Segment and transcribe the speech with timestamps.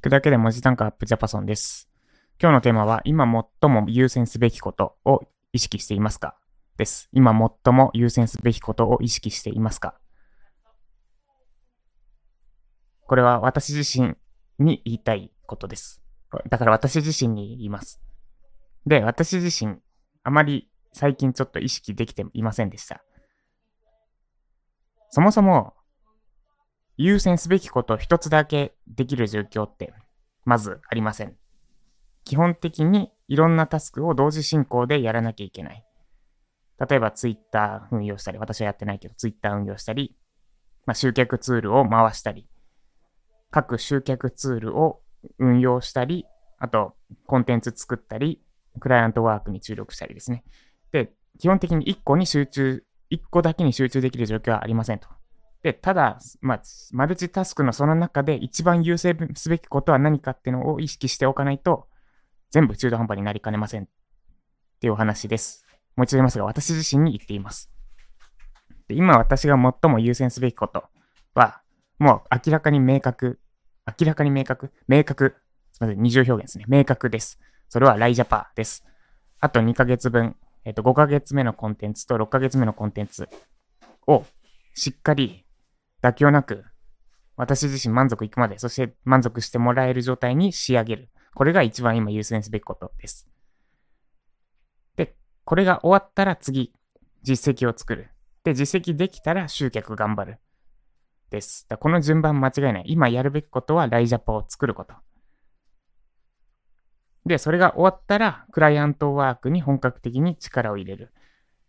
[0.00, 1.90] 聞くだけで文字単価アップジャパソンです。
[2.40, 3.26] 今日のテーマは、今
[3.60, 5.20] 最も優先すべきことを
[5.52, 6.38] 意識していますか？
[6.78, 7.10] です。
[7.12, 10.00] 今最も優先すべきことを意識していますか？
[13.06, 14.16] これは私自身
[14.58, 16.00] に言いたいことです。
[16.48, 18.00] だから私自身に言います。
[18.86, 19.76] で、私自身、
[20.22, 23.04] あまり最近ちょっと意識できていませんでした。
[25.10, 25.74] そもそも、
[27.02, 29.94] 優先すべきことを一つだけできる状況って、
[30.44, 31.34] まずありません。
[32.24, 35.82] 基本的にいろんなタスクを同時進行でやらなきゃいけない。
[36.78, 40.14] 例えばツイッター運用したり、私はやってないけどツイッター運用したり、
[40.84, 42.46] まあ、集客ツールを回したり、
[43.50, 45.00] 各集客ツールを
[45.38, 46.26] 運用したり、
[46.58, 48.42] あとコンテンツ作ったり、
[48.78, 50.44] クライアントワークに注力したりですね。
[50.92, 55.08] で、基本的に1個に集中、1個だけに集中できる状況はありませんと。
[55.62, 61.86] で、ただ、まあ、マルチタスクのその中で一番優先すべきことは何かっていうのを意識しておかないと、
[62.50, 63.86] 全部中途半端になりかねませんっ
[64.80, 65.66] ていうお話です。
[65.96, 67.70] もう一度言いますが、私自身に言っています。
[68.88, 70.84] で今私が最も優先すべきこと
[71.34, 71.60] は、
[71.98, 73.38] もう明らかに明確、
[73.86, 75.36] 明らかに明確、明確、
[75.72, 76.64] すみません、二重表現ですね。
[76.68, 77.38] 明確です。
[77.68, 78.84] それはライジャパーです。
[79.40, 83.28] あと2ヶ月分、えっ、と、5ヶ月目のコンテンツと6ヶ月目のコンテンツ
[84.06, 84.24] を
[84.74, 85.44] しっかり
[86.02, 86.64] 妥協なく、
[87.36, 91.10] 私自身満足いくまで、そして満足してもらえる状態に仕上げる。
[91.34, 93.28] これが一番今優先すべきことです。
[94.96, 96.72] で、これが終わったら次、
[97.22, 98.10] 実績を作る。
[98.44, 100.38] で、実績できたら集客頑張る。
[101.30, 101.66] です。
[101.68, 102.84] だこの順番間違いない。
[102.86, 104.94] 今やるべきことはライジャパを作ること。
[107.26, 111.12] で、それが終わったら、クライアントワークに本格的に力を入れる。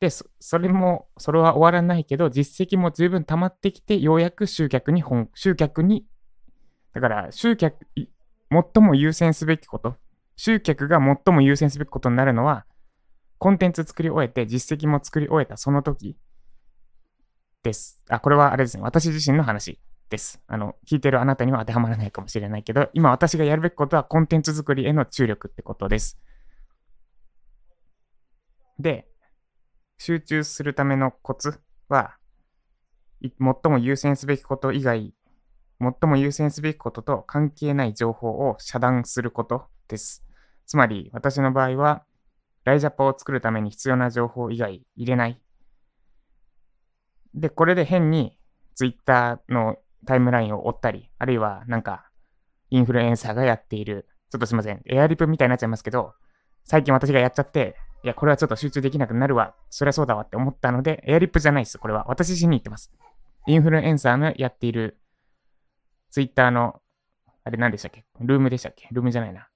[0.00, 6.06] で、それも、それは終わらないけど、実績も十分溜まってきて、ようやく集客に本、集客に、
[6.92, 9.96] だから、集客、最も優先すべきこと、
[10.36, 12.66] 集客が最も優先すべきことになるのは、
[13.38, 16.16] コンテンツ作り終えて、実績も作り終えたその時
[17.62, 18.02] です。
[18.08, 18.82] あ、これはあれですね。
[18.82, 19.78] 私自身の話
[20.10, 20.42] です。
[20.46, 26.18] あの、聞いてるあなたには当てはまらないかもしれないけど、今私がやるべきことはコンテンツ作りへの注力ってことです。
[28.78, 29.08] で、
[29.98, 32.16] 集中するためのコツは、
[33.22, 35.14] 最も優先すべきこと以外、
[35.80, 40.24] 最も優先すべきことと関係ない情報を遮断することです。
[40.66, 42.04] つまり、私の場合は、
[42.64, 45.40] ライジャパを作るために必要な情報以外入れない。
[47.34, 48.38] で、これで変に
[48.74, 52.10] Twitter のタイムラインを追ったり、あるいはなんか、
[52.70, 56.14] インフルエンサーがやっている、ちょっとすいません、エアリプみたいになっちゃいますけど、
[56.64, 59.54] 最近私がやっちゃって、いや、これはちょっと集中できなくなるわ。
[59.70, 61.78] そりゃそうだわって思ったので、エアリップじゃないです。
[61.78, 62.04] これは。
[62.08, 62.92] 私自身に言ってます。
[63.46, 65.00] インフルエンサーのやっている、
[66.10, 66.80] ツイッターの、
[67.44, 68.04] あれ何でしたっけ？
[68.20, 68.88] ルームでしたっけ？
[68.92, 69.48] ルームじゃないな。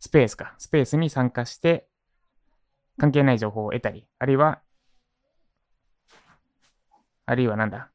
[0.00, 0.54] スペースか。
[0.58, 1.88] スペースに参加して、
[2.98, 4.60] 関係ない情報を得たり、あるいは、
[7.26, 7.90] あるいはなんだ、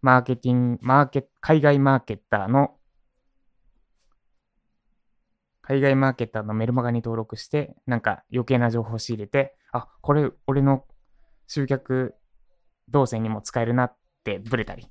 [0.00, 2.74] マーケティング、マーケ、海外マーケッターの
[5.70, 10.84] 海外マーケッターのメルマガに登録して、なんか余計な情報を仕入れて、あ、これ俺の
[11.46, 12.16] 集客
[12.88, 14.88] 動線にも使えるなってブレたり。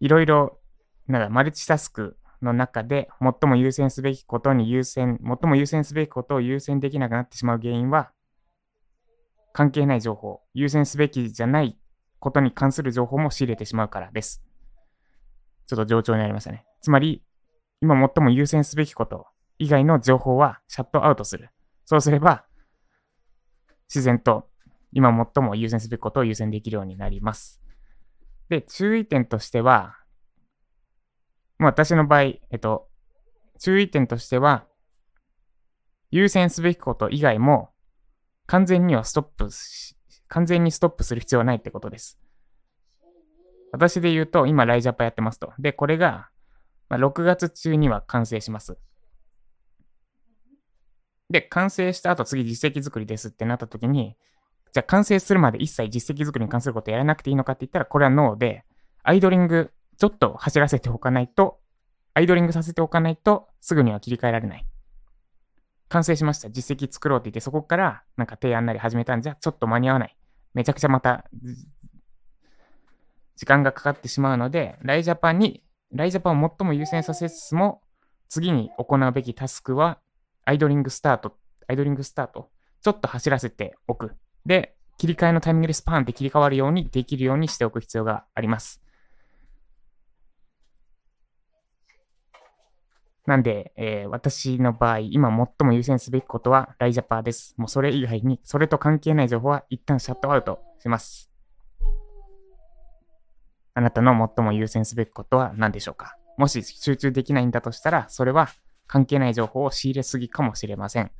[0.00, 0.60] いろいろ、
[1.06, 8.12] なんだ、マルチタスクの中で最も優先すべきことに優先、最も優先すべきことを優先できなくなってしまう原因は、
[9.54, 11.78] 関係ない情報、優先すべきじゃない
[12.18, 14.44] ことに関する情報も仕入れてしまうからです。
[15.66, 16.66] ちょっと冗長になりましたね。
[16.82, 17.22] つまり、
[17.82, 19.26] 今最も優先すべきこと
[19.58, 21.50] 以外の情報はシャットアウトする。
[21.84, 22.44] そうすれば、
[23.88, 24.48] 自然と
[24.92, 27.60] 今最も優先すべきことを優先できるようになります。
[28.48, 29.96] で、注意点としては、
[31.58, 32.88] 私の場合、えっと、
[33.58, 34.64] 注意点としては、
[36.12, 37.70] 優先すべきこと以外も
[38.46, 39.96] 完全にはストップし
[40.28, 42.18] 完全にストップする必要はないってことです。
[43.72, 45.52] 私で言うと、今、ライジャパやってますと。
[45.58, 46.28] で、これが
[46.92, 48.76] まあ、6月中には完成します。
[51.30, 54.14] で、完成した後次実績作りですってなった時に、
[54.74, 58.66] じゃあ完成するまで一切実績作りに関することやらなくていいのかって言ったら、これはノーで、
[59.04, 61.60] アイドリングちょっと走らせておかないと、
[62.12, 64.66] アイドリングさせておかないと、すぐには切り替えられない。
[65.88, 66.50] 完成しました。
[66.50, 70.16] 実績作ろうって言って、そこからなんか提案なり始めたんじゃ、ちょっと間に合わない。
[70.52, 71.24] めちゃくちゃまた、
[73.36, 77.82] 時間がかかってしまうので、ライジャパンにライジャパンを最も優先させつつも、
[78.28, 79.98] 次に行うべきタスクは、
[80.44, 81.36] アイドリングスタート、
[81.68, 82.50] アイドリングスタート、
[82.80, 84.14] ちょっと走らせておく。
[84.46, 88.82] で、切り替えのタイミングでスパンって切り替わるようにできるようにしておく必要があります。
[93.26, 97.54] なんで、えー、私の場合、今最も優先すべきことはライジャパンです。
[97.56, 101.31] もうそれ以外に、それと関係ない情報は一旦シャットアウトします。
[103.74, 106.16] あなたの最も優先すべきことは何でしょうか？
[106.36, 108.48] もし集中できないんだとしたら、それは
[108.86, 111.10] 関係ない情報を仕入れすぎかもしれません。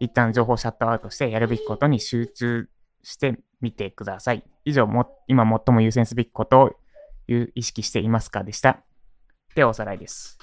[0.00, 2.68] 一旦情報シャットアウトしてやるべきことに集中
[3.02, 4.44] してみてください。
[4.64, 6.70] 以上、も今最も優先すべきことを
[7.28, 8.82] 意識していますかでした。
[9.54, 10.38] ではおさらいです。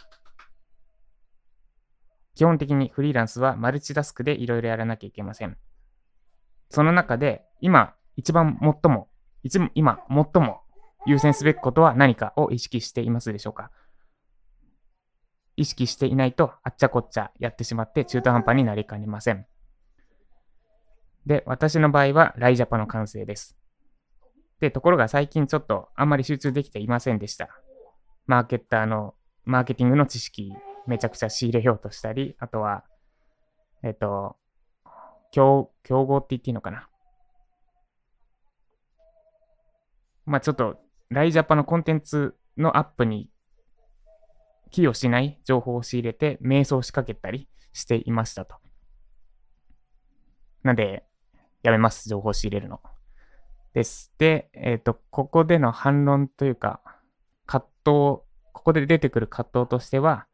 [2.36, 5.58] 基本的にフリーランスはマルチタスクでいろいろやらなきゃいけません。
[6.70, 9.10] その中で、今、一番最も、
[9.74, 10.62] 今、最も
[11.06, 13.72] 優先すべきことは何かを意識していますでしょうか？
[15.56, 19.46] 意識していないと、あっちゃこっちゃやってしまって中途半端になりかねません。
[21.26, 23.58] で、私の場合は、ライジャパの完成です。
[24.62, 27.50] で、ところが最近ちょっとあんまり集中できていませんでした。
[28.26, 30.54] マーケッターの、マーケティングの知識
[30.88, 32.84] めちゃくちゃ仕入れようとしたり、あとは、
[33.84, 34.38] えっと、
[35.32, 36.88] 競競合って言っていいのかな？
[40.26, 40.78] まあちょっと、
[41.10, 43.30] ライジャパのコンテンツのアップに
[44.72, 48.56] 寄与しない情報を仕入れて、瞑想しかけたりしていましたと。
[50.64, 51.04] なんで、
[51.64, 52.82] やめます、情報を仕入れるの。
[53.74, 54.14] です。
[54.18, 56.82] で、えっ、ー、と、ここでの反論というか、
[57.46, 58.24] 葛藤、こ
[58.54, 60.28] こで出てくる葛藤としては、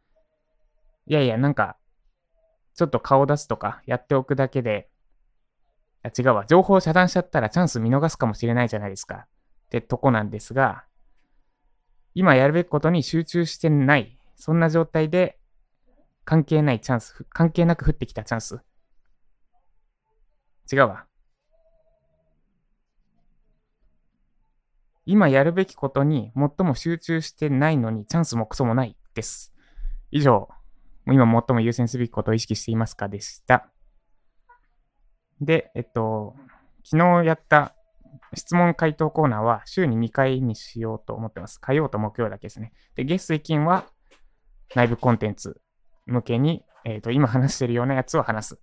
[1.08, 1.78] いやいや、なんか、
[2.74, 4.90] ちょっと顔出すとかやっておくだけで、
[6.18, 9.28] 違うわ、情報を遮断しちゃったらチャンス見逃すかもしれないじゃないですか。
[9.66, 10.86] ってとこなんですが、
[12.14, 15.38] 今やるべきことに集中してない、そんな状態で
[16.24, 18.60] 関係ないチャンス、関係なく降ってきたチャンス。
[20.72, 21.06] 違うわ。
[25.06, 29.54] 今やるべきことに最も集中してないのにチャンスもクソもないです。
[30.10, 30.50] 以上、
[31.06, 33.70] 今最も優先すべきことを意識していますかでした。
[35.42, 36.36] で、えっと、
[36.84, 37.75] 昨日やった
[38.34, 41.60] 質問回答コーナーは週に2回にしようと思ってます。
[41.60, 42.74] 火曜と木曜だけですね。
[42.96, 43.86] で、月水金は
[44.76, 45.62] 内部コンテンツ
[46.06, 48.60] 向けに、えっ、と、今話してるようなやつを話す。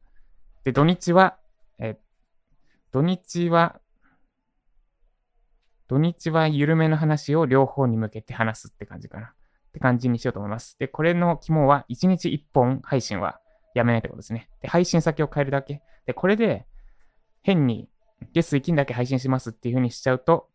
[0.65, 1.39] で、土日は、
[1.79, 1.99] え
[2.93, 3.81] 土日は、
[5.89, 9.27] 土日は緩めの話を両方に向けて話すって感じかな。
[9.27, 9.31] っ
[9.73, 10.77] て感じにしようと思います。
[10.79, 13.41] で、これの肝は1日1本配信は
[13.75, 14.51] やめないってことですね。
[14.61, 15.83] で、配信先を変えるだけ。
[16.07, 16.67] で、これで
[17.43, 17.89] 変に
[18.33, 20.49] 月水金だけ配信しますっていう風にしちゃうと、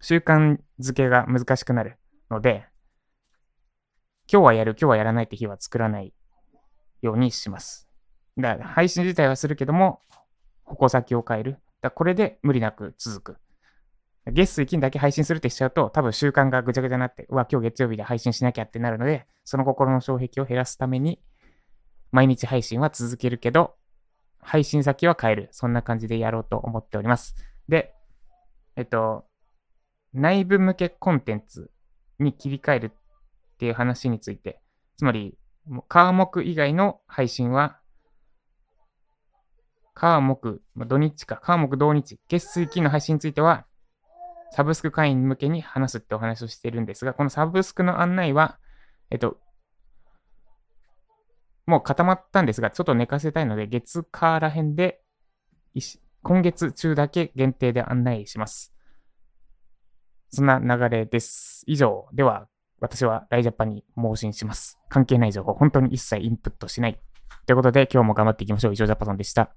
[0.00, 1.98] 習慣づけが難しくなる
[2.30, 2.66] ので、
[4.32, 6.14] 今日はやる、今日はやらないって日は作らない
[7.02, 7.88] ようにします。
[8.38, 10.00] だから配信自体はするけども、
[10.64, 11.58] 矛先を変える。
[11.82, 13.36] だこれで無理なく続く。
[14.26, 21.20] 月水金だけ配信するってしちゃうと、多分習慣がぐちゃぐちゃになって、うわ、今日月曜日で配信しなきゃってなるので、その心の障壁を減らすために、
[22.12, 23.74] 毎日配信は続けるけど、
[24.42, 25.48] 配信先は変える。
[25.52, 27.36] そんな感じでやろうと思っております。
[27.68, 27.94] で、
[28.76, 29.26] えっと、
[30.12, 31.70] 内部向けコンテンツ
[32.18, 34.60] に切り替えるっていう話について、
[34.96, 35.36] つまり、
[35.88, 37.78] 科目以外の配信は、
[39.94, 43.66] 科目、土日か、科目土日、月水金の配信については、
[44.50, 48.58] サブスク会員向けに話すってお話をしてるんですが、このサブスクの案内は、
[49.10, 49.38] えっと、
[51.70, 55.00] もう固まったんですが、ちょっと寝かせたいので、月火ら辺で、
[56.22, 58.74] 今月中だけ限定で案内します。
[60.30, 61.62] そんな流れです。
[61.66, 62.48] 以上、では、
[62.80, 64.80] 私はライジャパンに盲信します。
[64.88, 67.00] 関係ない情報、本当に一切インプットしない。
[67.46, 68.72] ということで、今日も頑張っていきましょう。
[68.72, 69.54] 以上、ジャパソンでした。